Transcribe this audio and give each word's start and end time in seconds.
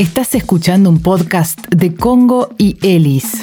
Estás 0.00 0.34
escuchando 0.34 0.88
un 0.88 1.02
podcast 1.02 1.58
de 1.68 1.94
Congo 1.94 2.48
y 2.56 2.78
Elis. 2.80 3.38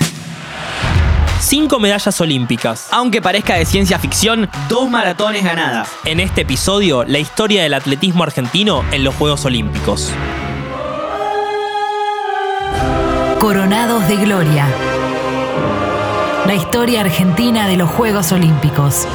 Cinco 1.40 1.80
medallas 1.80 2.20
olímpicas. 2.20 2.88
Aunque 2.90 3.22
parezca 3.22 3.54
de 3.54 3.64
ciencia 3.64 4.00
ficción, 4.00 4.50
dos 4.68 4.90
maratones 4.90 5.44
ganadas. 5.44 5.88
En 6.04 6.20
este 6.20 6.42
episodio, 6.42 7.04
la 7.04 7.20
historia 7.20 7.62
del 7.62 7.76
atletismo 7.76 8.24
argentino 8.24 8.84
en 8.92 9.04
los 9.04 9.14
Juegos 9.14 9.46
Olímpicos. 9.46 10.12
Coronados 13.40 14.08
de 14.08 14.16
Gloria. 14.16 14.66
La 16.48 16.56
historia 16.56 17.02
argentina 17.02 17.68
de 17.68 17.78
los 17.78 17.92
Juegos 17.92 18.32
Olímpicos. 18.32 19.08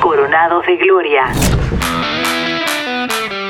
Coronados 0.00 0.64
de 0.64 0.76
Gloria. 0.76 1.32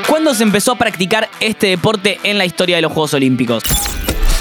¿Cuándo 0.07 0.33
se 0.33 0.43
empezó 0.43 0.71
a 0.71 0.75
practicar 0.77 1.26
este 1.39 1.67
deporte 1.67 2.19
en 2.23 2.37
la 2.37 2.45
historia 2.45 2.77
de 2.77 2.81
los 2.81 2.91
Juegos 2.91 3.13
Olímpicos? 3.13 3.63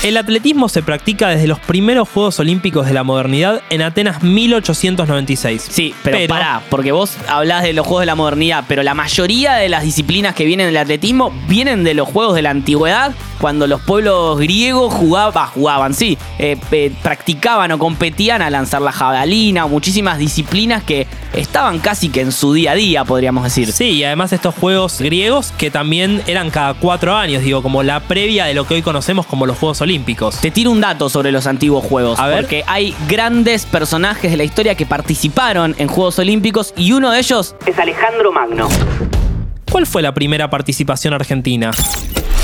El 0.07 0.17
atletismo 0.19 0.69
se 0.69 0.85
practica 0.85 1.31
desde 1.31 1.49
los 1.49 1.59
primeros 1.59 2.09
Juegos 2.09 2.39
Olímpicos 2.39 2.87
de 2.87 2.95
la 2.95 3.03
modernidad 3.03 3.61
en 3.71 3.83
Atenas 3.83 4.23
1896. 4.23 5.67
Sí, 5.69 5.97
pero, 6.05 6.29
pará, 6.29 6.63
porque 6.71 6.93
vos 6.93 7.17
hablás 7.27 7.65
de 7.65 7.73
los 7.73 7.85
Juegos 7.85 8.03
de 8.03 8.07
la 8.07 8.15
modernidad, 8.15 8.63
pero 8.69 8.85
la 8.85 8.95
mayoría 8.95 9.55
de 9.55 9.69
las 9.69 9.83
disciplinas 9.83 10.37
que 10.37 10.45
vienen 10.45 10.67
del 10.67 10.77
atletismo 10.77 11.33
vienen 11.49 11.83
de 11.83 11.95
los 11.95 12.07
Juegos 12.07 12.37
de 12.37 12.43
la 12.43 12.51
antigüedad, 12.51 13.17
cuando 13.41 13.67
los 13.67 13.81
pueblos 13.81 14.39
griegos 14.39 14.95
jugaban, 14.95 15.49
jugaban, 15.49 15.93
sí, 15.93 16.17
eh, 16.39 16.57
eh, 16.71 16.93
practicaban 17.03 17.73
o 17.73 17.79
competían 17.81 18.43
a 18.43 18.49
lanzar 18.49 18.83
la 18.83 18.93
jabalina, 18.93 19.65
o 19.65 19.69
muchísimas 19.69 20.19
disciplinas 20.19 20.85
que 20.85 21.09
estaban 21.35 21.81
casi 21.81 22.11
que 22.11 22.21
en 22.21 22.31
su 22.31 22.53
día 22.53 22.71
a 22.71 22.75
día, 22.77 23.05
podríamos 23.05 23.43
decir. 23.43 23.73
Sí, 23.73 23.91
y 23.91 24.05
además 24.05 24.33
estos 24.33 24.55
juegos 24.55 25.01
griegos 25.01 25.53
que 25.59 25.73
también 25.73 26.23
eran 26.29 26.51
cada 26.51 26.75
cuatro 26.75 27.17
años, 27.17 27.43
digo, 27.43 27.61
como 27.61 27.83
la 27.83 27.99
previa 27.99 28.45
de 28.45 28.55
lo 28.55 28.69
que 28.69 28.75
hoy 28.75 28.83
conocemos 28.83 29.27
como 29.27 29.47
los 29.47 29.59
Juegos 29.59 29.81
Olímpicos. 29.81 29.96
Te 30.41 30.51
tiro 30.51 30.71
un 30.71 30.81
dato 30.81 31.09
sobre 31.09 31.33
los 31.33 31.47
antiguos 31.47 31.85
juegos. 31.85 32.19
A 32.19 32.27
ver. 32.27 32.41
Porque 32.41 32.65
hay 32.67 32.95
grandes 33.09 33.67
personajes 33.67 34.31
de 34.31 34.37
la 34.37 34.45
historia 34.45 34.75
que 34.75 34.87
participaron 34.87 35.75
en 35.79 35.89
Juegos 35.89 36.19
Olímpicos 36.19 36.75
y 36.77 36.93
uno 36.93 37.11
de 37.11 37.19
ellos 37.19 37.55
es 37.67 37.79
Alejandro 37.79 38.33
Magno. 38.33 38.69
¿Cuál 39.71 39.87
fue 39.87 40.03
la 40.03 40.15
primera 40.15 40.49
participación 40.49 41.13
argentina? 41.15 41.71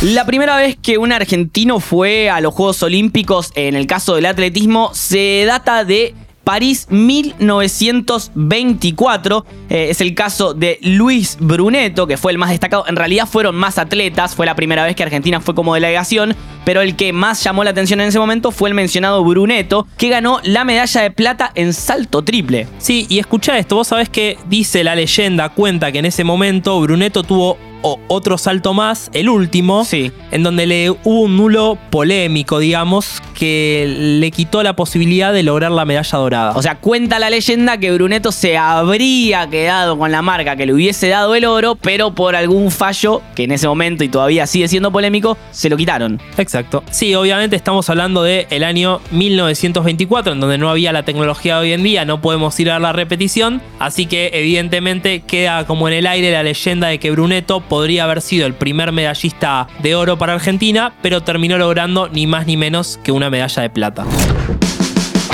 La 0.02 0.26
primera 0.26 0.56
vez 0.56 0.76
que 0.82 0.98
un 0.98 1.12
argentino 1.12 1.78
fue 1.78 2.28
a 2.28 2.40
los 2.40 2.52
Juegos 2.52 2.82
Olímpicos, 2.82 3.52
en 3.54 3.76
el 3.76 3.86
caso 3.86 4.16
del 4.16 4.26
atletismo, 4.26 4.90
se 4.94 5.44
data 5.46 5.84
de 5.84 6.14
París 6.44 6.86
1924. 6.90 9.44
Eh, 9.68 9.88
es 9.90 10.00
el 10.00 10.14
caso 10.14 10.54
de 10.54 10.78
Luis 10.82 11.36
Brunetto, 11.40 12.06
que 12.06 12.16
fue 12.16 12.32
el 12.32 12.38
más 12.38 12.50
destacado. 12.50 12.84
En 12.88 12.96
realidad 12.96 13.26
fueron 13.26 13.54
más 13.54 13.78
atletas, 13.78 14.34
fue 14.34 14.46
la 14.46 14.54
primera 14.54 14.84
vez 14.84 14.96
que 14.96 15.02
Argentina 15.02 15.40
fue 15.40 15.54
como 15.54 15.74
delegación, 15.74 16.34
pero 16.64 16.80
el 16.80 16.96
que 16.96 17.12
más 17.12 17.42
llamó 17.44 17.64
la 17.64 17.70
atención 17.70 18.00
en 18.00 18.08
ese 18.08 18.18
momento 18.18 18.50
fue 18.50 18.68
el 18.68 18.74
mencionado 18.74 19.24
Brunetto, 19.24 19.86
que 19.96 20.08
ganó 20.08 20.40
la 20.42 20.64
medalla 20.64 21.02
de 21.02 21.10
plata 21.10 21.52
en 21.54 21.72
salto 21.72 22.22
triple. 22.22 22.66
Sí, 22.78 23.06
y 23.08 23.18
escucha 23.18 23.58
esto, 23.58 23.76
vos 23.76 23.88
sabés 23.88 24.08
que 24.08 24.38
dice 24.48 24.84
la 24.84 24.94
leyenda, 24.94 25.50
cuenta 25.50 25.92
que 25.92 25.98
en 25.98 26.06
ese 26.06 26.24
momento 26.24 26.80
Brunetto 26.80 27.22
tuvo 27.22 27.58
o- 27.82 28.00
otro 28.08 28.38
salto 28.38 28.74
más, 28.74 29.10
el 29.12 29.28
último, 29.28 29.84
Sí. 29.84 30.10
en 30.30 30.42
donde 30.42 30.66
le 30.66 30.90
hubo 30.90 31.20
un 31.22 31.36
nulo 31.36 31.78
polémico, 31.90 32.58
digamos, 32.58 33.20
que 33.34 33.86
le 34.20 34.30
quitó 34.30 34.62
la 34.62 34.74
posibilidad 34.74 35.32
de 35.32 35.42
lograr 35.42 35.72
la 35.72 35.84
medalla 35.84 36.18
dorada. 36.18 36.52
O 36.54 36.62
sea, 36.62 36.76
cuenta 36.76 37.18
la 37.18 37.28
leyenda 37.30 37.78
que 37.78 37.90
Brunetto 37.92 38.30
se 38.32 38.56
habría 38.56 39.48
quedado 39.48 39.98
con 39.98 40.12
la 40.12 40.22
marca 40.22 40.56
que 40.56 40.66
le 40.66 40.72
hubiese 40.72 41.08
dado 41.08 41.34
el 41.34 41.44
oro, 41.44 41.74
pero 41.76 42.14
por 42.14 42.36
algún 42.36 42.70
fallo, 42.70 43.20
que 43.34 43.44
en 43.44 43.52
ese 43.52 43.66
momento 43.66 44.04
y 44.04 44.08
todavía 44.08 44.46
sigue 44.46 44.68
siendo 44.68 44.92
polémico, 44.92 45.36
se 45.50 45.68
lo 45.68 45.76
quitaron. 45.76 46.20
Exacto. 46.38 46.84
Sí, 46.90 47.14
obviamente 47.14 47.56
estamos 47.56 47.88
hablando 47.90 48.22
del 48.22 48.46
el 48.50 48.64
año 48.64 49.00
1924, 49.10 50.32
en 50.32 50.40
donde 50.40 50.58
no 50.58 50.70
había 50.70 50.92
la 50.92 51.02
tecnología 51.04 51.56
de 51.56 51.60
hoy 51.62 51.72
en 51.72 51.82
día, 51.82 52.04
no 52.04 52.20
podemos 52.20 52.58
ir 52.60 52.70
a 52.70 52.78
la 52.78 52.92
repetición, 52.92 53.60
así 53.78 54.06
que 54.06 54.30
evidentemente 54.34 55.20
queda 55.20 55.66
como 55.66 55.88
en 55.88 55.94
el 55.94 56.06
aire 56.06 56.30
la 56.32 56.42
leyenda 56.42 56.88
de 56.88 56.98
que 56.98 57.10
Brunetto 57.10 57.60
podría 57.72 58.04
haber 58.04 58.20
sido 58.20 58.46
el 58.46 58.52
primer 58.52 58.92
medallista 58.92 59.66
de 59.78 59.94
oro 59.94 60.18
para 60.18 60.34
Argentina, 60.34 60.92
pero 61.00 61.22
terminó 61.22 61.56
logrando 61.56 62.06
ni 62.10 62.26
más 62.26 62.46
ni 62.46 62.58
menos 62.58 63.00
que 63.02 63.12
una 63.12 63.30
medalla 63.30 63.62
de 63.62 63.70
plata. 63.70 64.04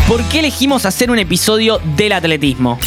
¿Por 0.06 0.22
qué 0.28 0.38
elegimos 0.38 0.86
hacer 0.86 1.10
un 1.10 1.18
episodio 1.18 1.80
del 1.96 2.12
atletismo? 2.12 2.78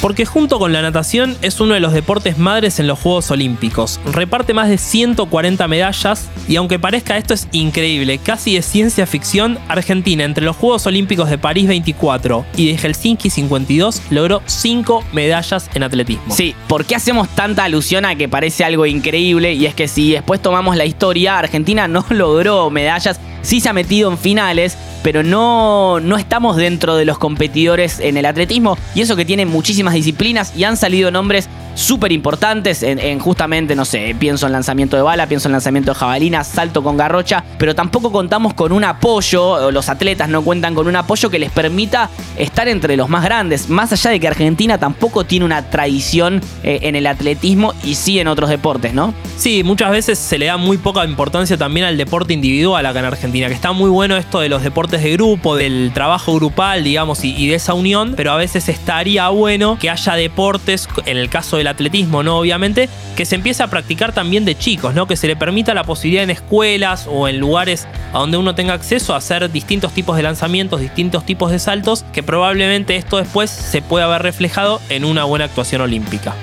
Porque 0.00 0.24
junto 0.24 0.58
con 0.58 0.72
la 0.72 0.80
natación 0.80 1.36
es 1.42 1.60
uno 1.60 1.74
de 1.74 1.80
los 1.80 1.92
deportes 1.92 2.38
madres 2.38 2.80
en 2.80 2.86
los 2.86 2.98
Juegos 2.98 3.30
Olímpicos. 3.30 4.00
Reparte 4.12 4.54
más 4.54 4.68
de 4.68 4.78
140 4.78 5.68
medallas 5.68 6.28
y 6.48 6.56
aunque 6.56 6.78
parezca 6.78 7.18
esto 7.18 7.34
es 7.34 7.48
increíble, 7.52 8.18
casi 8.18 8.54
de 8.54 8.62
ciencia 8.62 9.06
ficción, 9.06 9.58
Argentina 9.68 10.24
entre 10.24 10.44
los 10.44 10.56
Juegos 10.56 10.86
Olímpicos 10.86 11.28
de 11.28 11.36
París 11.36 11.68
24 11.68 12.46
y 12.56 12.72
de 12.72 12.78
Helsinki 12.78 13.28
52 13.28 14.02
logró 14.10 14.42
5 14.46 15.04
medallas 15.12 15.70
en 15.74 15.82
atletismo. 15.82 16.34
Sí, 16.34 16.54
¿por 16.66 16.86
qué 16.86 16.96
hacemos 16.96 17.28
tanta 17.28 17.64
alusión 17.64 18.06
a 18.06 18.14
que 18.14 18.28
parece 18.28 18.64
algo 18.64 18.86
increíble? 18.86 19.52
Y 19.52 19.66
es 19.66 19.74
que 19.74 19.86
si 19.86 20.12
después 20.12 20.40
tomamos 20.40 20.76
la 20.76 20.86
historia, 20.86 21.38
Argentina 21.38 21.88
no 21.88 22.06
logró 22.10 22.70
medallas, 22.70 23.20
sí 23.42 23.60
se 23.60 23.68
ha 23.68 23.72
metido 23.72 24.10
en 24.10 24.18
finales, 24.18 24.76
pero 25.02 25.22
no, 25.22 26.00
no 26.00 26.16
estamos 26.16 26.56
dentro 26.56 26.96
de 26.96 27.04
los 27.04 27.18
competidores 27.18 28.00
en 28.00 28.16
el 28.16 28.26
atletismo. 28.26 28.76
Y 28.94 29.00
eso 29.00 29.16
que 29.16 29.24
tiene 29.24 29.46
muchísimas 29.46 29.94
disciplinas 29.94 30.52
y 30.56 30.64
han 30.64 30.76
salido 30.76 31.10
nombres 31.10 31.48
súper 31.80 32.12
importantes 32.12 32.82
en, 32.82 32.98
en 32.98 33.18
justamente, 33.18 33.74
no 33.74 33.84
sé, 33.84 34.14
pienso 34.18 34.46
en 34.46 34.52
lanzamiento 34.52 34.96
de 34.96 35.02
bala, 35.02 35.26
pienso 35.26 35.48
en 35.48 35.52
lanzamiento 35.52 35.92
de 35.92 35.98
jabalina, 35.98 36.44
salto 36.44 36.82
con 36.82 36.96
garrocha, 36.96 37.42
pero 37.58 37.74
tampoco 37.74 38.12
contamos 38.12 38.54
con 38.54 38.72
un 38.72 38.84
apoyo, 38.84 39.70
los 39.70 39.88
atletas 39.88 40.28
no 40.28 40.42
cuentan 40.42 40.74
con 40.74 40.86
un 40.86 40.96
apoyo 40.96 41.30
que 41.30 41.38
les 41.38 41.50
permita 41.50 42.10
estar 42.36 42.68
entre 42.68 42.96
los 42.96 43.08
más 43.08 43.24
grandes, 43.24 43.68
más 43.68 43.92
allá 43.92 44.10
de 44.10 44.20
que 44.20 44.28
Argentina 44.28 44.78
tampoco 44.78 45.24
tiene 45.24 45.44
una 45.44 45.70
tradición 45.70 46.42
eh, 46.62 46.80
en 46.82 46.96
el 46.96 47.06
atletismo 47.06 47.74
y 47.82 47.94
sí 47.94 48.20
en 48.20 48.28
otros 48.28 48.50
deportes, 48.50 48.92
¿no? 48.92 49.14
Sí, 49.36 49.62
muchas 49.64 49.90
veces 49.90 50.18
se 50.18 50.38
le 50.38 50.46
da 50.46 50.58
muy 50.58 50.76
poca 50.76 51.04
importancia 51.04 51.56
también 51.56 51.86
al 51.86 51.96
deporte 51.96 52.34
individual 52.34 52.84
acá 52.84 52.98
en 52.98 53.06
Argentina, 53.06 53.48
que 53.48 53.54
está 53.54 53.72
muy 53.72 53.88
bueno 53.88 54.16
esto 54.16 54.40
de 54.40 54.50
los 54.50 54.62
deportes 54.62 55.02
de 55.02 55.12
grupo, 55.12 55.56
del 55.56 55.92
trabajo 55.94 56.34
grupal, 56.34 56.84
digamos, 56.84 57.24
y, 57.24 57.34
y 57.34 57.48
de 57.48 57.54
esa 57.54 57.72
unión, 57.72 58.14
pero 58.16 58.32
a 58.32 58.36
veces 58.36 58.68
estaría 58.68 59.28
bueno 59.30 59.78
que 59.80 59.88
haya 59.88 60.14
deportes, 60.14 60.88
en 61.06 61.16
el 61.16 61.30
caso 61.30 61.56
del 61.56 61.69
atletismo, 61.70 62.22
¿no? 62.22 62.38
Obviamente, 62.38 62.88
que 63.16 63.24
se 63.24 63.36
empiece 63.36 63.62
a 63.62 63.68
practicar 63.68 64.12
también 64.12 64.44
de 64.44 64.56
chicos, 64.56 64.94
¿no? 64.94 65.06
Que 65.06 65.16
se 65.16 65.26
le 65.26 65.36
permita 65.36 65.74
la 65.74 65.84
posibilidad 65.84 66.24
en 66.24 66.30
escuelas 66.30 67.06
o 67.10 67.28
en 67.28 67.38
lugares 67.38 67.86
a 68.12 68.18
donde 68.18 68.36
uno 68.36 68.54
tenga 68.54 68.74
acceso 68.74 69.14
a 69.14 69.18
hacer 69.18 69.50
distintos 69.50 69.92
tipos 69.92 70.16
de 70.16 70.22
lanzamientos, 70.22 70.80
distintos 70.80 71.24
tipos 71.24 71.50
de 71.50 71.58
saltos, 71.58 72.04
que 72.12 72.22
probablemente 72.22 72.96
esto 72.96 73.16
después 73.16 73.50
se 73.50 73.82
pueda 73.82 74.06
ver 74.06 74.22
reflejado 74.22 74.80
en 74.88 75.04
una 75.04 75.24
buena 75.24 75.46
actuación 75.46 75.80
olímpica. 75.80 76.34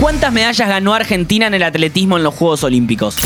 ¿Cuántas 0.00 0.32
medallas 0.32 0.68
ganó 0.68 0.94
Argentina 0.94 1.46
en 1.46 1.54
el 1.54 1.62
atletismo 1.62 2.16
en 2.16 2.24
los 2.24 2.34
Juegos 2.34 2.64
Olímpicos? 2.64 3.16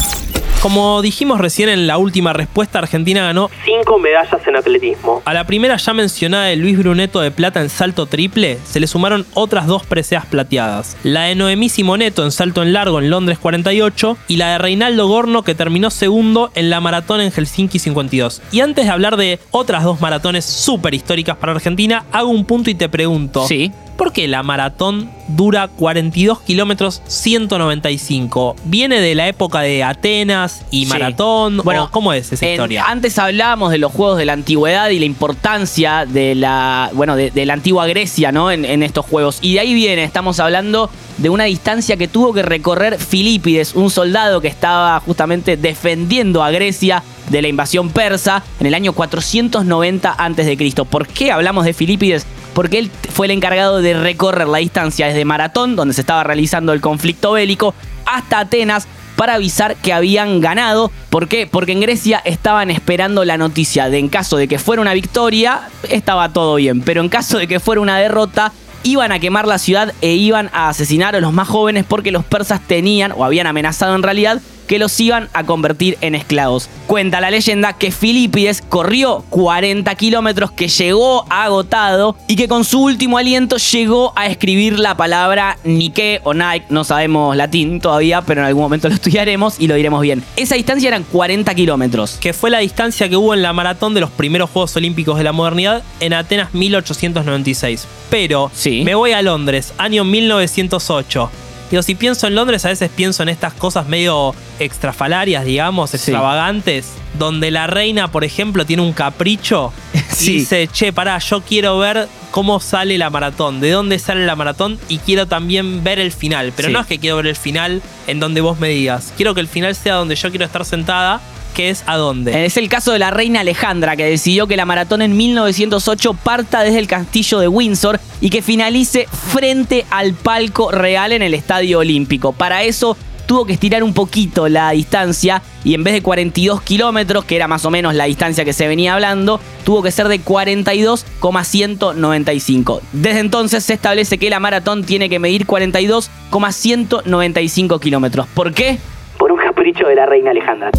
Como 0.61 1.01
dijimos 1.03 1.39
recién 1.39 1.69
en 1.69 1.87
la 1.87 1.99
última 1.99 2.33
respuesta, 2.33 2.79
Argentina 2.79 3.23
ganó 3.23 3.51
cinco 3.65 3.99
medallas 3.99 4.45
en 4.47 4.57
atletismo. 4.57 5.23
A 5.25 5.35
la 5.35 5.47
primera 5.47 5.77
ya 5.77 5.93
mencionada 5.93 6.45
de 6.45 6.57
Luis 6.57 6.79
Brunetto 6.79 7.21
de 7.21 7.31
plata 7.31 7.61
en 7.61 7.69
salto 7.69 8.07
triple, 8.07 8.59
se 8.65 8.81
le 8.81 8.87
sumaron 8.87 9.27
otras 9.35 9.67
dos 9.67 9.85
preseas 9.85 10.27
plateadas. 10.27 10.97
La 11.05 11.25
de 11.25 11.35
Noemí 11.35 11.69
Simoneto 11.69 12.25
en 12.25 12.33
salto 12.33 12.63
en 12.63 12.73
largo 12.73 12.99
en 12.99 13.11
Londres 13.11 13.39
48 13.39 14.17
y 14.29 14.37
la 14.37 14.53
de 14.53 14.59
Reinaldo 14.59 15.07
Gorno 15.07 15.43
que 15.43 15.55
terminó 15.55 15.91
segundo 15.91 16.51
en 16.55 16.71
la 16.71 16.81
maratón 16.81 17.21
en 17.21 17.31
Helsinki 17.31 17.79
52. 17.79 18.43
Y 18.51 18.61
antes 18.61 18.87
de 18.87 18.91
hablar 18.91 19.17
de 19.17 19.39
otras 19.51 19.85
dos 19.85 20.01
maratones 20.01 20.45
súper 20.45 20.95
históricas 20.95 21.37
para 21.37 21.53
Argentina, 21.53 22.07
hago 22.13 22.31
un 22.31 22.45
punto 22.45 22.71
y 22.71 22.75
te 22.75 22.89
pregunto. 22.89 23.47
Sí. 23.47 23.73
¿Por 23.97 24.13
qué 24.13 24.29
la 24.29 24.43
maratón 24.43 25.11
dura 25.29 25.69
42 25.69 26.41
kilómetros 26.43 27.01
195? 27.07 28.57
¿Viene 28.65 29.01
de 29.01 29.15
la 29.15 29.27
época 29.29 29.61
de 29.61 29.83
Atenas 29.83 30.65
y 30.71 30.85
Sí. 30.85 30.91
maratón? 30.91 31.59
Bueno, 31.65 31.85
¿O 31.85 31.91
¿Cómo 31.91 32.13
es 32.13 32.31
esa 32.33 32.45
En- 32.45 32.53
historia? 32.53 32.85
Antes 32.87 33.19
hablábamos 33.19 33.71
de 33.71 33.79
los 33.79 33.93
juegos 33.93 34.19
de 34.19 34.27
la 34.27 34.35
antigüedad 34.35 34.91
y 34.91 34.99
la 34.99 35.07
importancia 35.07 36.05
de 36.07 36.35
la, 36.35 36.91
bueno, 36.93 37.17
de, 37.17 37.31
de 37.31 37.47
la 37.47 37.55
antigua 37.55 37.87
Grecia, 37.87 38.33
¿no? 38.33 38.51
En, 38.51 38.65
en 38.67 38.83
estos 38.83 39.07
juegos. 39.07 39.39
Y 39.41 39.55
de 39.55 39.61
ahí 39.61 39.73
viene, 39.75 40.05
estamos 40.05 40.41
hablando 40.41 40.91
de 41.17 41.31
una 41.31 41.45
distancia 41.45 41.97
que 41.97 42.07
tuvo 42.09 42.35
que 42.35 42.43
recorrer 42.43 42.99
Filipides, 42.99 43.75
un 43.75 43.91
soldado 43.91 44.41
que 44.43 44.49
estaba 44.49 45.01
justamente 45.01 45.57
defendiendo 45.57 46.43
a 46.45 46.51
Grecia 46.51 47.03
de 47.31 47.41
la 47.43 47.49
invasión 47.49 47.89
persa 47.91 48.43
en 48.61 48.67
el 48.67 48.75
año 48.75 48.93
490 48.93 50.13
a.C. 50.17 50.85
¿Por 50.89 51.09
qué 51.09 51.33
hablamos 51.33 51.65
de 51.65 51.73
Filipides? 51.73 52.27
Porque 52.57 52.79
él 52.79 52.91
fue 53.11 53.27
el 53.27 53.33
encargado 53.33 53.83
de 53.83 53.93
recorrer 53.93 54.49
la 54.49 54.57
distancia 54.57 55.09
desde 55.09 55.27
Maratón, 55.27 55.77
donde 55.77 55.93
se 55.93 56.01
estaba 56.01 56.25
realizando 56.25 56.73
el 56.73 56.81
conflicto 56.81 57.33
bélico, 57.33 57.75
hasta 58.07 58.39
Atenas 58.39 58.89
para 59.15 59.35
avisar 59.35 59.77
que 59.77 59.93
habían 59.93 60.41
ganado. 60.41 60.91
¿Por 61.11 61.29
qué? 61.29 61.47
Porque 61.47 61.73
en 61.73 61.83
Grecia 61.83 62.23
estaban 62.25 62.71
esperando 62.71 63.27
la 63.27 63.37
noticia 63.37 63.91
de 63.91 63.99
en 63.99 64.09
caso 64.09 64.39
de 64.39 64.49
que 64.49 64.59
fuera 64.59 64.81
una 64.81 64.95
victoria, 64.95 65.69
estaba 65.91 66.33
todo 66.33 66.55
bien. 66.55 66.81
Pero 66.81 67.03
en 67.03 67.11
caso 67.11 67.37
de 67.37 67.47
que 67.47 67.61
fuera 67.61 67.83
una 67.83 67.99
derrota, 67.99 68.55
iban 68.85 69.13
a 69.13 69.19
quemar 69.19 69.47
la 69.47 69.59
ciudad 69.59 69.93
e 70.01 70.15
iban 70.15 70.49
a 70.55 70.71
asesinar 70.71 71.15
a 71.15 71.21
los 71.21 71.35
más 71.35 71.49
jóvenes 71.49 71.85
porque 71.87 72.11
los 72.11 72.25
persas 72.25 72.63
tenían 72.67 73.13
o 73.13 73.23
habían 73.27 73.47
amenazado 73.47 73.95
en 73.95 74.03
realidad 74.03 74.41
que 74.67 74.79
los 74.79 74.99
iban 75.01 75.29
a 75.33 75.45
convertir 75.45 75.99
en 76.01 76.15
esclavos. 76.15 76.69
Cuenta 76.87 77.21
la 77.21 77.31
leyenda 77.31 77.73
que 77.75 77.91
Filipides 77.91 78.63
corrió 78.69 79.25
40 79.31 79.95
kilómetros, 79.95 80.51
que 80.53 80.69
llegó 80.69 81.25
agotado 81.31 82.17
y 82.29 82.37
que 82.37 82.49
con 82.49 82.65
su 82.65 82.83
último 82.83 83.19
aliento 83.19 83.57
llegó 83.57 84.13
a 84.17 84.27
escribir 84.27 84.79
la 84.79 84.97
palabra 84.97 85.59
Nike 85.65 86.21
o 86.25 86.35
Nike, 86.35 86.67
no 86.71 86.85
sabemos 86.85 87.37
latín 87.37 87.81
todavía, 87.81 88.23
pero 88.23 88.41
en 88.41 88.47
algún 88.47 88.63
momento 88.63 88.89
lo 88.89 88.95
estudiaremos 88.97 89.57
y 89.59 89.67
lo 89.67 89.75
diremos 89.75 90.03
bien. 90.03 90.23
Esa 90.37 90.55
distancia 90.55 90.89
eran 90.89 91.05
40 91.05 91.55
kilómetros. 91.55 92.19
Que 92.21 92.33
fue 92.33 92.51
la 92.51 92.59
distancia 92.59 93.09
que 93.09 93.17
hubo 93.17 93.35
en 93.35 93.43
la 93.43 93.53
maratón 93.53 93.95
de 93.95 94.01
los 94.01 94.11
primeros 94.11 94.51
Juegos 94.51 94.77
Olímpicos 94.77 95.19
de 95.19 95.25
la 95.25 95.33
modernidad 95.33 95.83
en 96.01 96.13
Atenas 96.13 96.53
1896. 96.55 97.87
Pero 98.11 98.51
Sí. 98.55 98.83
me 98.85 98.95
voy 98.95 99.13
a 99.13 99.23
Londres, 99.23 99.73
año 99.79 100.05
1908. 100.05 101.31
Digo, 101.71 101.83
si 101.83 101.95
pienso 101.95 102.27
en 102.27 102.35
Londres, 102.35 102.65
a 102.65 102.69
veces 102.69 102.91
pienso 102.95 103.23
en 103.23 103.29
estas 103.29 103.53
cosas 103.53 103.87
medio 103.89 104.35
extrafalarias, 104.61 105.45
digamos, 105.45 105.95
extravagantes, 105.95 106.87
donde 107.19 107.51
la 107.51 107.67
reina, 107.67 108.09
por 108.13 108.25
ejemplo, 108.25 108.65
tiene 108.67 108.83
un 108.83 108.93
capricho 108.93 109.73
Sí. 110.11 110.33
y 110.33 110.35
dice, 110.41 110.69
che, 110.73 110.93
pará, 110.93 111.19
yo 111.19 111.43
quiero 111.43 111.79
ver 111.79 112.09
cómo 112.31 112.61
sale 112.61 112.99
la 112.99 113.11
maratón, 113.11 113.61
de 113.61 113.71
dónde 113.71 113.99
sale 113.99 114.25
la 114.27 114.37
maratón 114.37 114.79
y 114.89 114.99
quiero 114.99 115.27
también 115.27 115.83
ver 115.83 115.99
el 115.99 116.13
final. 116.13 116.53
Pero 116.55 116.69
Sí. 116.69 116.73
no 116.75 116.81
es 116.81 116.87
que 116.87 116.99
quiero 116.99 117.17
ver 117.17 117.27
el 117.29 117.37
final 117.37 117.83
en 118.07 118.21
donde 118.21 118.41
vos 118.41 118.59
me 118.61 118.69
digas, 118.69 119.13
quiero 119.17 119.35
que 119.35 119.41
el 119.41 119.49
final 119.49 119.75
sea 119.75 119.95
donde 119.95 120.15
yo 120.17 120.31
quiero 120.31 120.45
estar 120.45 120.65
sentada, 120.65 121.21
que 121.57 121.71
es 121.71 121.83
a 121.87 121.97
dónde. 121.97 122.45
Es 122.45 122.59
el 122.59 122.69
caso 122.69 122.93
de 122.93 122.99
la 122.99 123.11
reina 123.11 123.41
Alejandra, 123.41 123.97
que 123.97 124.05
decidió 124.05 124.47
que 124.47 124.59
la 124.59 124.67
maratón 124.67 125.01
en 125.01 125.17
1908 125.17 126.13
parta 126.13 126.63
desde 126.63 126.79
el 126.79 126.87
castillo 126.87 127.39
de 127.39 127.49
Windsor 127.49 127.99
y 128.21 128.29
que 128.29 128.43
finalice 128.43 129.09
frente 129.33 129.87
al 129.91 130.13
palco 130.13 130.71
real 130.71 131.13
en 131.13 131.23
el 131.23 131.33
Estadio 131.33 131.79
Olímpico. 131.79 132.33
Para 132.33 132.63
eso 132.63 132.95
tuvo 133.25 133.47
que 133.47 133.55
estirar 133.55 133.83
un 133.83 133.95
poquito 133.95 134.49
la 134.49 134.73
distancia 134.73 135.41
y 135.65 135.73
en 135.73 135.83
vez 135.83 135.95
de 135.95 136.03
42 136.03 136.61
kilómetros, 136.61 137.25
que 137.25 137.37
era 137.37 137.49
más 137.49 137.65
o 137.65 137.71
menos 137.71 137.95
la 137.95 138.05
distancia 138.05 138.45
que 138.45 138.53
se 138.53 138.69
venía 138.69 138.93
hablando, 138.93 139.41
tuvo 139.65 139.83
que 139.83 139.91
ser 139.91 140.09
de 140.09 140.21
42,195. 140.21 142.83
Desde 142.93 143.21
entonces 143.21 143.65
se 143.65 143.73
establece 143.73 144.19
que 144.19 144.29
la 144.29 144.41
maratón 144.41 144.85
tiene 144.85 145.09
que 145.09 145.19
medir 145.19 145.47
42,195 145.47 147.81
kilómetros. 147.81 148.27
¿Por 148.35 148.53
qué? 148.53 148.77
Por 149.19 149.33
un 149.33 149.39
capricho 149.39 149.87
de 149.87 149.95
la 149.95 150.05
reina 150.05 150.33
Alejandra. 150.33 150.71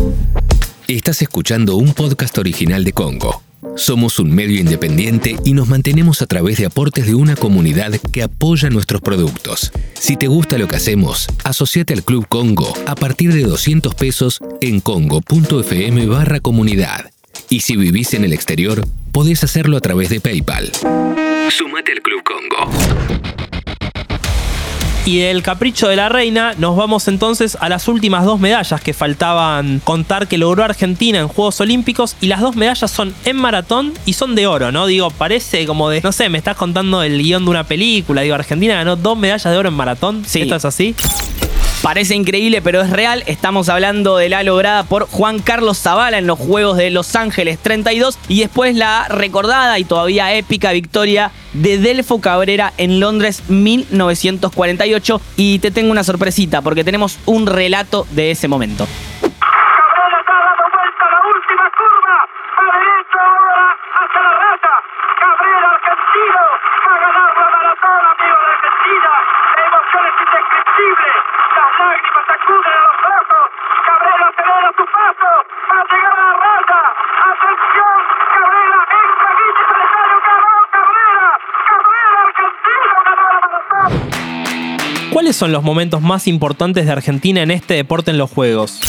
Estás 0.87 1.21
escuchando 1.21 1.75
un 1.75 1.93
podcast 1.93 2.37
original 2.37 2.85
de 2.85 2.93
Congo. 2.93 3.43
Somos 3.75 4.19
un 4.19 4.33
medio 4.33 4.61
independiente 4.61 5.35
y 5.43 5.51
nos 5.51 5.67
mantenemos 5.67 6.21
a 6.21 6.27
través 6.27 6.59
de 6.59 6.65
aportes 6.65 7.05
de 7.05 7.13
una 7.13 7.35
comunidad 7.35 7.91
que 8.13 8.23
apoya 8.23 8.69
nuestros 8.69 9.01
productos. 9.01 9.73
Si 9.95 10.15
te 10.15 10.27
gusta 10.27 10.57
lo 10.57 10.69
que 10.69 10.77
hacemos, 10.77 11.27
asociate 11.43 11.91
al 11.91 12.05
Club 12.05 12.25
Congo 12.29 12.73
a 12.85 12.95
partir 12.95 13.33
de 13.33 13.43
200 13.43 13.95
pesos 13.95 14.39
en 14.61 14.79
congo.fm 14.79 16.05
barra 16.05 16.39
comunidad. 16.39 17.11
Y 17.49 17.59
si 17.59 17.75
vivís 17.75 18.13
en 18.13 18.23
el 18.23 18.31
exterior, 18.31 18.87
podés 19.11 19.43
hacerlo 19.43 19.75
a 19.75 19.81
través 19.81 20.07
de 20.07 20.21
PayPal. 20.21 20.71
Sumate 21.49 21.91
al 21.91 22.01
Club 22.01 22.23
Congo. 22.23 23.46
Y 25.07 25.19
del 25.19 25.41
capricho 25.41 25.87
de 25.87 25.95
la 25.95 26.09
reina 26.09 26.53
nos 26.57 26.75
vamos 26.75 27.07
entonces 27.07 27.57
a 27.61 27.69
las 27.69 27.87
últimas 27.87 28.25
dos 28.25 28.41
medallas 28.41 28.81
que 28.81 28.93
faltaban 28.93 29.79
contar 29.85 30.27
que 30.27 30.37
logró 30.37 30.65
Argentina 30.65 31.19
en 31.19 31.29
Juegos 31.29 31.61
Olímpicos 31.61 32.17
y 32.19 32.27
las 32.27 32.41
dos 32.41 32.57
medallas 32.57 32.91
son 32.91 33.15
en 33.23 33.37
maratón 33.37 33.93
y 34.05 34.11
son 34.11 34.35
de 34.35 34.47
oro, 34.47 34.73
¿no? 34.73 34.85
Digo, 34.85 35.09
parece 35.09 35.65
como 35.65 35.89
de, 35.89 36.01
no 36.01 36.11
sé, 36.11 36.27
me 36.27 36.37
estás 36.37 36.57
contando 36.57 37.03
el 37.03 37.23
guion 37.23 37.45
de 37.45 37.51
una 37.51 37.63
película, 37.63 38.23
digo, 38.23 38.35
Argentina 38.35 38.73
ganó 38.73 38.97
dos 38.97 39.17
medallas 39.17 39.45
de 39.49 39.57
oro 39.57 39.69
en 39.69 39.75
maratón, 39.75 40.25
Sí. 40.27 40.41
¿esto 40.41 40.57
es 40.57 40.65
así? 40.65 40.93
Parece 41.81 42.15
increíble, 42.15 42.61
pero 42.61 42.81
es 42.81 42.89
real. 42.89 43.23
Estamos 43.27 43.69
hablando 43.69 44.17
de 44.17 44.29
la 44.29 44.41
lograda 44.41 44.83
por 44.83 45.07
Juan 45.07 45.39
Carlos 45.39 45.77
Zavala 45.77 46.17
en 46.17 46.25
los 46.25 46.39
Juegos 46.39 46.75
de 46.77 46.89
Los 46.89 47.15
Ángeles 47.15 47.59
32 47.61 48.17
y 48.27 48.39
después 48.39 48.75
la 48.75 49.07
recordada 49.07 49.77
y 49.77 49.83
todavía 49.83 50.33
épica 50.33 50.71
victoria 50.71 51.31
de 51.53 51.77
Delfo 51.77 52.19
Cabrera 52.19 52.73
en 52.77 52.99
Londres 52.99 53.43
1948. 53.47 55.21
Y 55.37 55.59
te 55.59 55.69
tengo 55.69 55.91
una 55.91 56.03
sorpresita 56.03 56.61
porque 56.61 56.83
tenemos 56.83 57.19
un 57.25 57.45
relato 57.45 58.07
de 58.11 58.31
ese 58.31 58.47
momento. 58.47 58.87
¿Cuáles 85.27 85.39
son 85.39 85.51
los 85.51 85.61
momentos 85.61 86.01
más 86.01 86.25
importantes 86.25 86.85
de 86.85 86.91
Argentina 86.93 87.43
en 87.43 87.51
este 87.51 87.73
deporte 87.73 88.11
en 88.11 88.17
los 88.17 88.31
Juegos? 88.31 88.79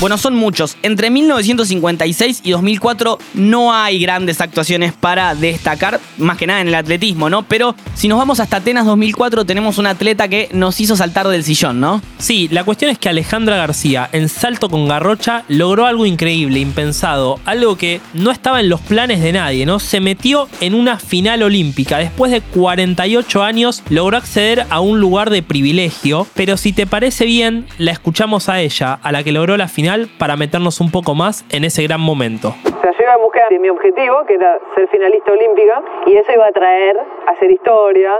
Bueno, 0.00 0.16
son 0.16 0.36
muchos. 0.36 0.76
Entre 0.84 1.10
1956 1.10 2.42
y 2.44 2.52
2004 2.52 3.18
no 3.34 3.74
hay 3.74 3.98
grandes 3.98 4.40
actuaciones 4.40 4.92
para 4.92 5.34
destacar, 5.34 5.98
más 6.18 6.36
que 6.36 6.46
nada 6.46 6.60
en 6.60 6.68
el 6.68 6.76
atletismo, 6.76 7.28
¿no? 7.28 7.42
Pero 7.42 7.74
si 7.94 8.06
nos 8.06 8.16
vamos 8.16 8.38
hasta 8.38 8.58
Atenas 8.58 8.86
2004 8.86 9.44
tenemos 9.44 9.76
un 9.76 9.88
atleta 9.88 10.28
que 10.28 10.50
nos 10.52 10.80
hizo 10.80 10.94
saltar 10.94 11.26
del 11.26 11.42
sillón, 11.42 11.80
¿no? 11.80 12.00
Sí, 12.18 12.46
la 12.52 12.62
cuestión 12.62 12.92
es 12.92 12.98
que 12.98 13.08
Alejandra 13.08 13.56
García 13.56 14.08
en 14.12 14.28
salto 14.28 14.68
con 14.70 14.86
garrocha 14.86 15.42
logró 15.48 15.84
algo 15.84 16.06
increíble, 16.06 16.60
impensado, 16.60 17.40
algo 17.44 17.76
que 17.76 18.00
no 18.14 18.30
estaba 18.30 18.60
en 18.60 18.68
los 18.68 18.80
planes 18.80 19.20
de 19.20 19.32
nadie, 19.32 19.66
¿no? 19.66 19.80
Se 19.80 19.98
metió 19.98 20.48
en 20.60 20.74
una 20.74 21.00
final 21.00 21.42
olímpica. 21.42 21.98
Después 21.98 22.30
de 22.30 22.40
48 22.40 23.42
años 23.42 23.82
logró 23.90 24.16
acceder 24.16 24.64
a 24.70 24.78
un 24.78 25.00
lugar 25.00 25.30
de 25.30 25.42
privilegio, 25.42 26.28
pero 26.34 26.56
si 26.56 26.72
te 26.72 26.86
parece 26.86 27.24
bien, 27.24 27.66
la 27.78 27.90
escuchamos 27.90 28.48
a 28.48 28.60
ella, 28.60 28.92
a 29.02 29.10
la 29.10 29.24
que 29.24 29.32
logró 29.32 29.56
la 29.56 29.66
final, 29.66 29.87
para 30.18 30.36
meternos 30.36 30.80
un 30.80 30.90
poco 30.90 31.14
más 31.14 31.44
en 31.50 31.64
ese 31.64 31.82
gran 31.82 32.00
momento. 32.00 32.54
O 32.64 32.80
sea, 32.80 32.92
yo 32.92 33.02
iba 33.02 33.14
a 33.14 33.18
buscar 33.18 33.44
mi 33.58 33.68
objetivo, 33.68 34.24
que 34.26 34.34
era 34.34 34.58
ser 34.74 34.88
finalista 34.88 35.32
olímpica, 35.32 35.82
y 36.06 36.16
eso 36.16 36.32
iba 36.32 36.46
a 36.46 36.52
traer 36.52 36.96
hacer 37.26 37.50
historia, 37.50 38.10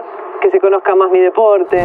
que 0.40 0.50
se 0.50 0.60
conozca 0.60 0.94
más 0.94 1.10
mi 1.10 1.20
deporte. 1.20 1.82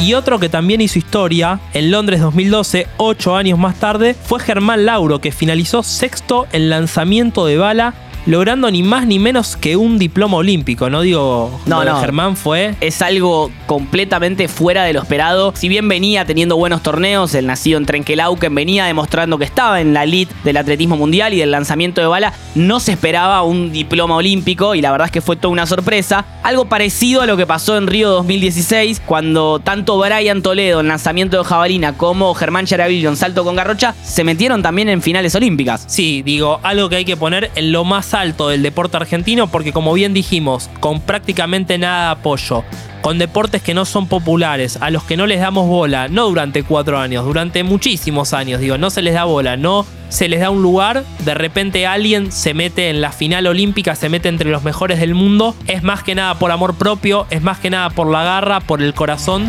Y 0.00 0.14
otro 0.14 0.38
que 0.38 0.48
también 0.48 0.80
hizo 0.80 0.98
historia, 0.98 1.58
en 1.74 1.90
Londres 1.90 2.20
2012, 2.20 2.86
ocho 2.98 3.34
años 3.34 3.58
más 3.58 3.80
tarde, 3.80 4.14
fue 4.14 4.38
Germán 4.38 4.86
Lauro, 4.86 5.20
que 5.20 5.32
finalizó 5.32 5.82
sexto 5.82 6.46
en 6.52 6.70
lanzamiento 6.70 7.46
de 7.46 7.58
bala, 7.58 7.94
logrando 8.28 8.70
ni 8.70 8.82
más 8.82 9.06
ni 9.06 9.18
menos 9.18 9.56
que 9.56 9.76
un 9.76 9.98
diploma 9.98 10.36
olímpico. 10.36 10.90
No 10.90 11.00
digo, 11.00 11.50
No, 11.64 11.82
no. 11.82 11.98
Germán 11.98 12.36
fue... 12.36 12.74
Es 12.82 13.00
algo 13.00 13.50
completamente 13.66 14.48
fuera 14.48 14.84
de 14.84 14.92
lo 14.92 15.00
esperado. 15.00 15.54
Si 15.56 15.68
bien 15.68 15.88
venía 15.88 16.26
teniendo 16.26 16.54
buenos 16.56 16.82
torneos, 16.82 17.34
el 17.34 17.46
nacido 17.46 17.78
en 17.78 17.86
Trenquelauquen 17.86 18.54
venía 18.54 18.84
demostrando 18.84 19.38
que 19.38 19.46
estaba 19.46 19.80
en 19.80 19.94
la 19.94 20.04
elite 20.04 20.34
del 20.44 20.58
atletismo 20.58 20.98
mundial 20.98 21.32
y 21.32 21.38
del 21.38 21.50
lanzamiento 21.50 22.02
de 22.02 22.06
bala, 22.06 22.34
no 22.54 22.80
se 22.80 22.92
esperaba 22.92 23.42
un 23.42 23.72
diploma 23.72 24.16
olímpico 24.16 24.74
y 24.74 24.82
la 24.82 24.92
verdad 24.92 25.06
es 25.06 25.12
que 25.12 25.22
fue 25.22 25.36
toda 25.36 25.52
una 25.52 25.64
sorpresa. 25.64 26.26
Algo 26.42 26.66
parecido 26.66 27.22
a 27.22 27.26
lo 27.26 27.38
que 27.38 27.46
pasó 27.46 27.78
en 27.78 27.86
Río 27.86 28.10
2016, 28.10 29.00
cuando 29.06 29.58
tanto 29.58 29.98
Brian 29.98 30.42
Toledo 30.42 30.80
en 30.80 30.88
lanzamiento 30.88 31.38
de 31.38 31.44
jabalina 31.44 31.94
como 31.96 32.34
Germán 32.34 32.66
Charavillo 32.66 33.08
en 33.08 33.16
salto 33.16 33.42
con 33.42 33.56
garrocha 33.56 33.94
se 34.02 34.22
metieron 34.22 34.62
también 34.62 34.90
en 34.90 35.00
finales 35.00 35.34
olímpicas. 35.34 35.84
Sí, 35.86 36.20
digo, 36.22 36.60
algo 36.62 36.90
que 36.90 36.96
hay 36.96 37.04
que 37.06 37.16
poner 37.16 37.50
en 37.54 37.72
lo 37.72 37.84
más 37.84 38.12
alto 38.12 38.17
del 38.18 38.62
deporte 38.62 38.96
argentino, 38.96 39.46
porque 39.46 39.72
como 39.72 39.92
bien 39.92 40.12
dijimos, 40.12 40.68
con 40.80 41.00
prácticamente 41.00 41.78
nada 41.78 42.06
de 42.06 42.20
apoyo, 42.20 42.64
con 43.00 43.16
deportes 43.18 43.62
que 43.62 43.74
no 43.74 43.84
son 43.84 44.08
populares, 44.08 44.76
a 44.80 44.90
los 44.90 45.04
que 45.04 45.16
no 45.16 45.26
les 45.26 45.40
damos 45.40 45.68
bola, 45.68 46.08
no 46.08 46.26
durante 46.26 46.64
cuatro 46.64 46.98
años, 46.98 47.24
durante 47.24 47.62
muchísimos 47.62 48.32
años, 48.34 48.60
digo, 48.60 48.76
no 48.76 48.90
se 48.90 49.02
les 49.02 49.14
da 49.14 49.22
bola, 49.22 49.56
no 49.56 49.86
se 50.08 50.28
les 50.28 50.40
da 50.40 50.50
un 50.50 50.62
lugar, 50.62 51.04
de 51.20 51.34
repente 51.34 51.86
alguien 51.86 52.32
se 52.32 52.54
mete 52.54 52.90
en 52.90 53.00
la 53.00 53.12
final 53.12 53.46
olímpica, 53.46 53.94
se 53.94 54.08
mete 54.08 54.28
entre 54.28 54.50
los 54.50 54.64
mejores 54.64 54.98
del 54.98 55.14
mundo, 55.14 55.54
es 55.68 55.84
más 55.84 56.02
que 56.02 56.16
nada 56.16 56.34
por 56.40 56.50
amor 56.50 56.76
propio, 56.76 57.26
es 57.30 57.40
más 57.40 57.60
que 57.60 57.70
nada 57.70 57.90
por 57.90 58.10
la 58.10 58.24
garra, 58.24 58.58
por 58.58 58.82
el 58.82 58.94
corazón. 58.94 59.48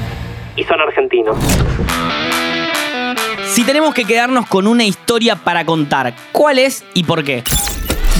Y 0.56 0.64
son 0.66 0.80
argentinos. 0.80 1.36
Si 3.48 3.64
tenemos 3.64 3.96
que 3.96 4.06
quedarnos 4.06 4.46
con 4.46 4.68
una 4.68 4.84
historia 4.84 5.36
para 5.38 5.66
contar, 5.66 6.14
¿cuál 6.32 6.60
es 6.60 6.86
y 6.94 7.04
por 7.04 7.24
qué? 7.24 7.44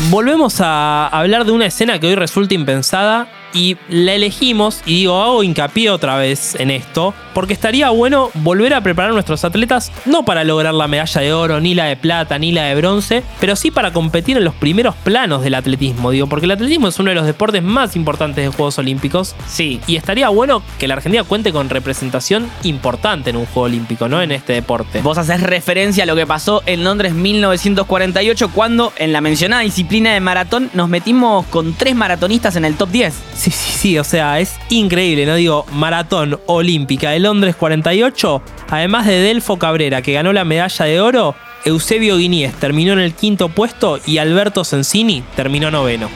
Volvemos 0.08 0.60
a 0.60 1.08
hablar 1.08 1.46
de 1.46 1.52
una 1.52 1.68
escena 1.68 2.00
que 2.00 2.08
hoy 2.08 2.16
resulta 2.16 2.56
impensada 2.56 3.28
y 3.54 3.78
la 3.90 4.14
elegimos, 4.14 4.82
y 4.86 5.02
digo, 5.02 5.22
hago 5.22 5.44
hincapié 5.44 5.92
otra 5.92 6.18
vez 6.18 6.56
en 6.56 6.72
esto, 6.72 7.14
porque 7.40 7.54
estaría 7.54 7.90
bueno 7.90 8.32
volver 8.34 8.74
a 8.74 8.82
preparar 8.82 9.12
a 9.12 9.14
nuestros 9.14 9.46
atletas 9.46 9.94
no 10.06 10.26
para 10.26 10.44
lograr 10.44 10.74
la 10.74 10.90
medalla 10.90 11.22
de 11.22 11.32
oro, 11.32 11.62
ni 11.62 11.74
la 11.74 11.86
de 11.86 11.96
plata, 11.96 12.38
ni 12.38 12.52
la 12.52 12.66
de 12.66 12.76
bronce, 12.76 13.24
pero 13.40 13.56
sí 13.56 13.72
para 13.72 13.94
competir 13.94 14.36
en 14.36 14.44
los 14.44 14.54
primeros 14.56 14.94
planos 14.94 15.42
del 15.42 15.56
atletismo, 15.56 16.12
digo, 16.12 16.28
porque 16.28 16.48
el 16.48 16.52
atletismo 16.52 16.90
es 16.90 17.00
uno 17.00 17.12
de 17.12 17.16
los 17.16 17.26
deportes 17.26 17.64
más 17.64 17.96
importantes 17.96 18.44
de 18.44 18.52
Juegos 18.52 18.78
Olímpicos. 18.78 19.38
Sí. 19.48 19.80
Y 19.88 19.96
estaría 19.96 20.28
bueno 20.28 20.62
que 20.80 20.90
la 20.90 20.96
Argentina 20.96 21.24
cuente 21.24 21.54
con 21.54 21.70
representación 21.70 22.46
importante 22.64 23.30
en 23.30 23.38
un 23.38 23.46
Juego 23.46 23.68
Olímpico, 23.68 24.10
¿no? 24.10 24.22
En 24.22 24.34
este 24.34 24.52
deporte. 24.52 25.02
Vos 25.02 25.18
haces 25.18 25.42
referencia 25.42 26.04
a 26.04 26.08
lo 26.08 26.18
que 26.18 26.28
pasó 26.28 26.62
en 26.66 26.84
Londres 26.84 27.14
1948 27.14 28.50
cuando 28.50 28.92
en 28.98 29.14
la 29.14 29.22
mencionada 29.22 29.62
disciplina 29.62 30.14
de 30.14 30.20
maratón 30.20 30.70
nos 30.74 30.90
metimos 30.90 31.46
con 31.46 31.74
tres 31.74 31.96
maratonistas 31.96 32.58
en 32.58 32.66
el 32.66 32.76
top 32.76 32.90
10. 32.90 33.14
Sí, 33.34 33.50
sí, 33.52 33.72
sí, 33.78 33.98
o 33.98 34.04
sea, 34.04 34.42
es 34.42 34.58
increíble, 34.68 35.26
¿no? 35.26 35.36
Digo, 35.36 35.66
maratón 35.72 36.38
olímpica 36.46 37.12
de 37.12 37.29
Londres 37.30 37.56
48, 37.56 38.42
además 38.72 39.06
de 39.06 39.20
Delfo 39.20 39.60
Cabrera, 39.60 40.02
que 40.02 40.14
ganó 40.14 40.34
la 40.34 40.46
medalla 40.46 40.86
de 40.86 41.00
oro, 41.00 41.36
Eusebio 41.64 42.18
Guiníez 42.18 42.56
terminó 42.56 42.94
en 42.94 42.98
el 42.98 43.14
quinto 43.14 43.50
puesto 43.50 44.00
y 44.08 44.18
Alberto 44.18 44.64
Sensini 44.64 45.24
terminó 45.36 45.70
noveno. 45.70 46.10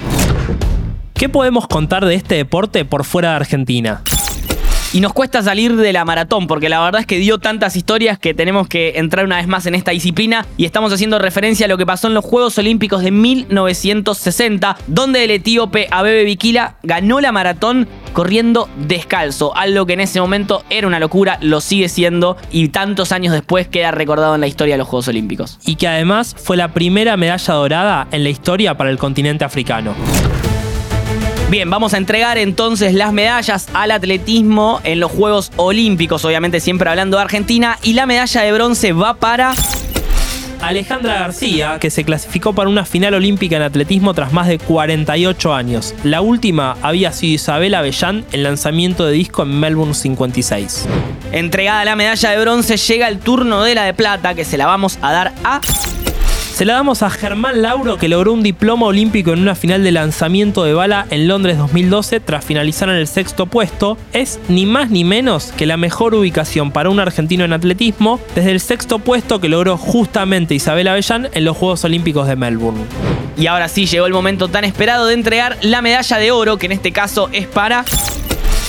¿Qué 1.14 1.30
podemos 1.30 1.68
contar 1.68 2.04
de 2.04 2.16
este 2.16 2.34
deporte 2.34 2.84
por 2.84 3.04
fuera 3.04 3.30
de 3.30 3.36
Argentina? 3.36 4.02
Y 4.94 5.02
nos 5.02 5.12
cuesta 5.12 5.42
salir 5.42 5.76
de 5.76 5.92
la 5.92 6.06
maratón, 6.06 6.46
porque 6.46 6.70
la 6.70 6.80
verdad 6.80 7.02
es 7.02 7.08
que 7.08 7.18
dio 7.18 7.40
tantas 7.40 7.76
historias 7.76 8.20
que 8.20 8.36
tenemos 8.36 8.68
que 8.68 8.94
entrar 8.98 9.26
una 9.26 9.38
vez 9.38 9.48
más 9.48 9.66
en 9.66 9.74
esta 9.74 9.90
disciplina. 9.90 10.46
Y 10.56 10.66
estamos 10.66 10.94
haciendo 10.94 11.18
referencia 11.18 11.66
a 11.66 11.70
lo 11.70 11.80
que 11.80 11.86
pasó 11.88 12.08
en 12.08 12.14
los 12.14 12.24
Juegos 12.24 12.60
Olímpicos 12.60 13.02
de 13.02 13.10
1960, 13.10 14.78
donde 14.86 15.24
el 15.24 15.32
etíope 15.32 15.88
Abebe 15.90 16.24
Bikila 16.26 16.76
ganó 16.84 17.22
la 17.22 17.32
maratón 17.32 17.88
corriendo 18.14 18.70
descalzo. 18.78 19.58
Algo 19.58 19.88
que 19.88 19.94
en 19.94 20.02
ese 20.02 20.22
momento 20.22 20.64
era 20.70 20.86
una 20.86 21.00
locura, 21.00 21.40
lo 21.42 21.60
sigue 21.60 21.90
siendo 21.90 22.38
y 22.52 22.68
tantos 22.68 23.12
años 23.12 23.34
después 23.34 23.68
queda 23.68 23.90
recordado 23.90 24.36
en 24.36 24.42
la 24.42 24.48
historia 24.48 24.76
de 24.76 24.78
los 24.78 24.88
Juegos 24.88 25.08
Olímpicos. 25.08 25.58
Y 25.66 25.76
que 25.76 25.88
además 25.88 26.36
fue 26.38 26.56
la 26.56 26.68
primera 26.68 27.18
medalla 27.18 27.54
dorada 27.56 28.08
en 28.12 28.24
la 28.24 28.30
historia 28.30 28.78
para 28.78 28.92
el 28.92 29.00
continente 29.00 29.44
africano. 29.44 29.96
Bien, 31.54 31.70
vamos 31.70 31.94
a 31.94 31.98
entregar 31.98 32.40
entonces 32.40 32.96
las 32.96 33.14
medallas 33.14 33.68
al 33.76 33.92
atletismo 33.92 34.82
en 34.84 35.00
los 35.00 35.12
Juegos 35.12 35.52
Olímpicos, 35.56 36.26
obviamente 36.26 36.60
siempre 36.60 36.90
hablando 36.90 37.18
de 37.18 37.22
Argentina, 37.22 37.78
y 37.84 37.94
la 37.94 38.08
medalla 38.08 38.42
de 38.42 38.52
bronce 38.52 38.92
va 38.92 39.14
para... 39.14 39.54
Alejandra 40.62 41.14
García, 41.20 41.78
que 41.80 41.92
se 41.92 42.04
clasificó 42.06 42.54
para 42.54 42.72
una 42.72 42.86
final 42.86 43.14
olímpica 43.14 43.56
en 43.58 43.62
atletismo 43.62 44.16
tras 44.16 44.34
más 44.34 44.48
de 44.48 44.58
48 44.58 45.54
años. 45.54 45.94
La 46.04 46.22
última 46.22 46.76
había 46.82 47.12
sido 47.12 47.36
Isabel 47.36 47.76
Avellán 47.76 48.26
en 48.32 48.42
lanzamiento 48.42 49.06
de 49.06 49.14
disco 49.14 49.44
en 49.44 49.60
Melbourne 49.60 49.94
56. 49.94 50.88
Entregada 51.34 51.86
la 51.86 51.96
medalla 51.96 52.32
de 52.32 52.42
bronce, 52.42 52.78
llega 52.78 53.08
el 53.08 53.20
turno 53.20 53.62
de 53.62 53.76
la 53.76 53.84
de 53.84 53.94
plata, 53.94 54.34
que 54.34 54.44
se 54.44 54.58
la 54.58 54.66
vamos 54.66 54.98
a 55.04 55.12
dar 55.12 55.34
a... 55.44 55.62
Se 56.54 56.66
la 56.66 56.74
damos 56.74 57.02
a 57.02 57.10
Germán 57.10 57.64
Lauro 57.64 57.98
que 57.98 58.08
logró 58.08 58.32
un 58.32 58.44
diploma 58.44 58.86
olímpico 58.86 59.34
en 59.34 59.40
una 59.40 59.56
final 59.56 59.84
de 59.84 59.92
lanzamiento 59.92 60.64
de 60.64 60.76
bala 60.76 61.08
en 61.10 61.28
Londres 61.28 61.58
2012 61.58 62.20
tras 62.20 62.46
finalizar 62.46 62.90
en 62.90 62.96
el 62.96 63.08
sexto 63.08 63.48
puesto. 63.48 63.98
Es 64.14 64.40
ni 64.50 64.68
más 64.68 64.92
ni 64.92 65.04
menos 65.04 65.52
que 65.58 65.66
la 65.66 65.78
mejor 65.78 66.14
ubicación 66.14 66.70
para 66.70 66.92
un 66.92 67.00
argentino 67.00 67.44
en 67.44 67.54
atletismo 67.54 68.20
desde 68.36 68.52
el 68.52 68.60
sexto 68.60 69.00
puesto 69.00 69.42
que 69.42 69.50
logró 69.50 69.78
justamente 69.78 70.54
Isabel 70.54 70.90
Avellán 70.90 71.28
en 71.34 71.44
los 71.44 71.58
Juegos 71.58 71.86
Olímpicos 71.86 72.28
de 72.28 72.36
Melbourne. 72.36 72.86
Y 73.36 73.48
ahora 73.48 73.68
sí 73.68 73.88
llegó 73.88 74.06
el 74.06 74.14
momento 74.14 74.48
tan 74.48 74.64
esperado 74.64 75.08
de 75.08 75.16
entregar 75.16 75.58
la 75.62 75.82
medalla 75.82 76.18
de 76.18 76.30
oro, 76.30 76.58
que 76.58 76.68
en 76.68 76.74
este 76.74 76.92
caso 76.92 77.30
es 77.32 77.48
para... 77.48 77.84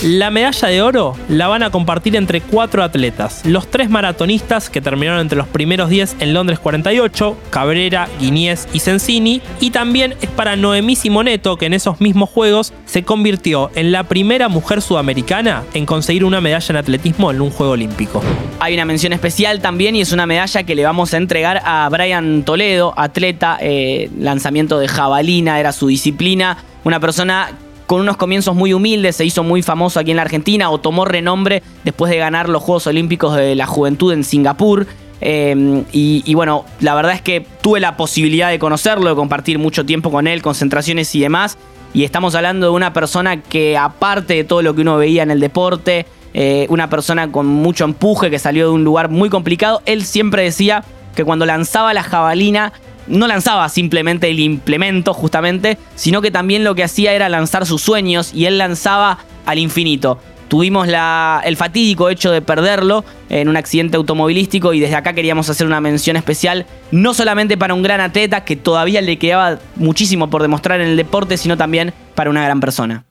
La 0.04 0.30
medalla 0.30 0.68
de 0.68 0.82
oro 0.82 1.16
la 1.30 1.48
van 1.48 1.62
a 1.62 1.70
compartir 1.70 2.14
entre 2.14 2.42
cuatro 2.42 2.82
atletas. 2.82 3.40
Los 3.46 3.70
tres 3.70 3.88
maratonistas 3.88 4.68
que 4.68 4.82
terminaron 4.82 5.20
entre 5.20 5.38
los 5.38 5.48
primeros 5.48 5.88
10 5.88 6.16
en 6.20 6.34
Londres 6.34 6.58
48, 6.58 7.34
Cabrera, 7.48 8.06
Guiníez 8.20 8.68
y 8.74 8.80
Sensini. 8.80 9.40
Y 9.60 9.70
también 9.70 10.14
es 10.20 10.28
para 10.28 10.56
Noemí 10.56 10.94
Simoneto, 10.94 11.56
que 11.56 11.64
en 11.64 11.72
esos 11.72 12.02
mismos 12.02 12.28
juegos 12.28 12.74
se 12.84 13.02
convirtió 13.02 13.70
en 13.76 13.92
la 13.92 14.04
primera 14.04 14.50
mujer 14.50 14.82
sudamericana 14.82 15.62
en 15.72 15.86
conseguir 15.86 16.26
una 16.26 16.42
medalla 16.42 16.66
en 16.68 16.76
atletismo 16.76 17.30
en 17.30 17.40
un 17.40 17.48
juego 17.48 17.72
olímpico. 17.72 18.22
Hay 18.60 18.74
una 18.74 18.84
mención 18.84 19.14
especial 19.14 19.62
también 19.62 19.96
y 19.96 20.02
es 20.02 20.12
una 20.12 20.26
medalla 20.26 20.64
que 20.64 20.74
le 20.74 20.84
vamos 20.84 21.14
a 21.14 21.16
entregar 21.16 21.62
a 21.64 21.88
Brian 21.90 22.42
Toledo, 22.42 22.92
atleta, 22.94 23.56
eh, 23.58 24.10
lanzamiento 24.18 24.78
de 24.78 24.86
jabalina, 24.86 25.58
era 25.60 25.72
su 25.72 25.86
disciplina. 25.86 26.58
Una 26.84 27.00
persona 27.00 27.48
con 27.86 28.00
unos 28.00 28.16
comienzos 28.16 28.54
muy 28.54 28.72
humildes, 28.72 29.16
se 29.16 29.24
hizo 29.24 29.42
muy 29.42 29.62
famoso 29.62 30.00
aquí 30.00 30.10
en 30.10 30.16
la 30.16 30.22
Argentina 30.22 30.70
o 30.70 30.78
tomó 30.78 31.04
renombre 31.04 31.62
después 31.84 32.10
de 32.10 32.18
ganar 32.18 32.48
los 32.48 32.62
Juegos 32.62 32.86
Olímpicos 32.86 33.36
de 33.36 33.54
la 33.54 33.66
Juventud 33.66 34.12
en 34.12 34.24
Singapur. 34.24 34.86
Y, 35.20 36.22
y, 36.26 36.34
bueno, 36.34 36.66
la 36.80 36.94
verdad 36.94 37.12
es 37.12 37.22
que 37.22 37.46
tuve 37.62 37.80
la 37.80 37.96
posibilidad 37.96 38.50
de 38.50 38.58
conocerlo, 38.58 39.08
de 39.08 39.16
compartir 39.16 39.58
mucho 39.58 39.86
tiempo 39.86 40.10
con 40.10 40.26
él, 40.26 40.42
concentraciones 40.42 41.14
y 41.14 41.20
demás. 41.20 41.56
Y 41.94 42.04
estamos 42.04 42.34
hablando 42.34 42.66
de 42.66 42.72
una 42.72 42.92
persona 42.92 43.40
que 43.40 43.78
aparte 43.78 44.34
de 44.34 44.44
todo 44.44 44.60
lo 44.60 44.74
que 44.74 44.82
uno 44.82 44.96
veía 44.98 45.22
en 45.22 45.30
el 45.30 45.40
deporte, 45.40 46.06
eh, 46.34 46.66
una 46.68 46.90
persona 46.90 47.30
con 47.30 47.46
mucho 47.46 47.84
empuje 47.84 48.28
que 48.28 48.40
salió 48.40 48.66
de 48.66 48.72
un 48.72 48.82
lugar 48.82 49.08
muy 49.08 49.30
complicado, 49.30 49.80
él 49.86 50.04
siempre 50.04 50.42
decía 50.42 50.84
que 51.14 51.24
cuando 51.24 51.46
lanzaba 51.46 51.94
la 51.94 52.02
jabalina 52.02 52.72
no 53.06 53.26
lanzaba 53.26 53.68
simplemente 53.68 54.30
el 54.30 54.40
implemento 54.40 55.14
justamente, 55.14 55.78
sino 55.94 56.22
que 56.22 56.30
también 56.30 56.64
lo 56.64 56.74
que 56.74 56.84
hacía 56.84 57.12
era 57.12 57.28
lanzar 57.28 57.66
sus 57.66 57.82
sueños 57.82 58.32
y 58.34 58.46
él 58.46 58.58
lanzaba 58.58 59.18
al 59.46 59.58
infinito. 59.58 60.18
Tuvimos 60.48 60.86
la, 60.86 61.42
el 61.44 61.56
fatídico 61.56 62.10
hecho 62.10 62.30
de 62.30 62.42
perderlo 62.42 63.04
en 63.28 63.48
un 63.48 63.56
accidente 63.56 63.96
automovilístico 63.96 64.72
y 64.72 64.80
desde 64.80 64.94
acá 64.94 65.12
queríamos 65.14 65.48
hacer 65.48 65.66
una 65.66 65.80
mención 65.80 66.16
especial, 66.16 66.66
no 66.90 67.14
solamente 67.14 67.56
para 67.56 67.74
un 67.74 67.82
gran 67.82 68.00
atleta 68.00 68.44
que 68.44 68.54
todavía 68.54 69.00
le 69.00 69.18
quedaba 69.18 69.58
muchísimo 69.76 70.30
por 70.30 70.42
demostrar 70.42 70.80
en 70.80 70.88
el 70.88 70.96
deporte, 70.96 71.38
sino 71.38 71.56
también 71.56 71.92
para 72.14 72.30
una 72.30 72.44
gran 72.44 72.60
persona. 72.60 73.04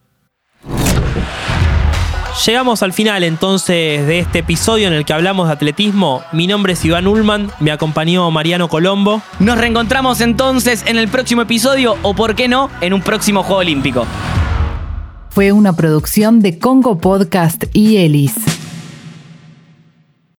Llegamos 2.46 2.82
al 2.82 2.94
final 2.94 3.24
entonces 3.24 4.06
de 4.06 4.20
este 4.20 4.40
episodio 4.40 4.88
en 4.88 4.94
el 4.94 5.06
que 5.06 5.14
hablamos 5.14 5.48
de 5.48 5.54
atletismo. 5.54 6.24
Mi 6.32 6.48
nombre 6.48 6.74
es 6.74 6.84
Iván 6.84 7.08
Ullman, 7.08 7.52
me 7.60 7.72
acompañó 7.72 8.30
Mariano 8.32 8.68
Colombo. 8.68 9.22
Nos 9.40 9.58
reencontramos 9.58 10.20
entonces 10.20 10.84
en 10.88 10.98
el 10.98 11.08
próximo 11.08 11.44
episodio 11.44 11.96
o, 12.02 12.16
por 12.16 12.36
qué 12.36 12.48
no, 12.48 12.70
en 12.82 12.94
un 12.94 13.02
próximo 13.02 13.44
Juego 13.44 13.60
Olímpico. 13.60 14.06
Fue 15.30 15.52
una 15.52 15.74
producción 15.74 16.42
de 16.42 16.60
Congo 16.60 16.98
Podcast 16.98 17.66
y 17.72 17.98
Elis. 17.98 18.53